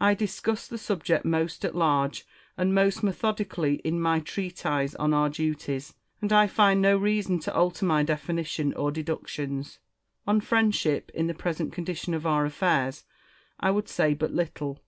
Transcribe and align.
I 0.00 0.14
discussed 0.14 0.70
the 0.70 0.78
subject 0.78 1.26
most 1.26 1.62
at 1.62 1.74
large 1.74 2.24
and 2.56 2.74
most 2.74 3.02
methodically 3.02 3.82
in 3.84 4.00
my 4.00 4.18
treatise 4.18 4.94
on 4.94 5.12
our 5.12 5.28
Duties, 5.28 5.92
and 6.22 6.32
I 6.32 6.46
find 6.46 6.80
no 6.80 6.96
reason 6.96 7.38
to 7.40 7.52
alter 7.54 7.84
my 7.84 8.02
definition 8.02 8.72
or 8.72 8.90
deductions. 8.90 9.78
On 10.26 10.40
friendship, 10.40 11.10
in 11.12 11.26
the 11.26 11.34
present 11.34 11.74
condition 11.74 12.14
of 12.14 12.24
our 12.26 12.46
aflfairs, 12.46 13.04
I 13.60 13.70
would 13.70 13.88
say 13.90 14.14
but 14.14 14.32
little. 14.32 14.80